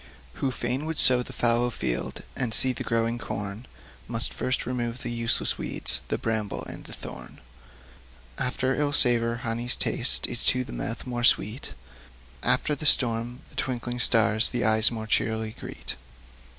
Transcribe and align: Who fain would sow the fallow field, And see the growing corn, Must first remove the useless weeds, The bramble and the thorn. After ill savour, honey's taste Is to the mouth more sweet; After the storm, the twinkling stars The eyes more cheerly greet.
Who 0.41 0.49
fain 0.49 0.87
would 0.87 0.97
sow 0.97 1.21
the 1.21 1.31
fallow 1.31 1.69
field, 1.69 2.23
And 2.35 2.55
see 2.55 2.73
the 2.73 2.83
growing 2.83 3.19
corn, 3.19 3.67
Must 4.07 4.33
first 4.33 4.65
remove 4.65 5.03
the 5.03 5.11
useless 5.11 5.59
weeds, 5.59 6.01
The 6.07 6.17
bramble 6.17 6.63
and 6.65 6.85
the 6.85 6.91
thorn. 6.91 7.39
After 8.35 8.73
ill 8.73 8.93
savour, 8.93 9.35
honey's 9.45 9.77
taste 9.77 10.25
Is 10.25 10.43
to 10.45 10.63
the 10.63 10.71
mouth 10.73 11.05
more 11.05 11.23
sweet; 11.23 11.75
After 12.41 12.73
the 12.73 12.87
storm, 12.87 13.41
the 13.49 13.55
twinkling 13.55 13.99
stars 13.99 14.49
The 14.49 14.63
eyes 14.65 14.89
more 14.89 15.05
cheerly 15.05 15.51
greet. 15.59 15.97